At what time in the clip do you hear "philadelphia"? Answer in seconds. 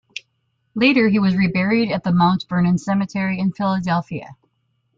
3.51-4.35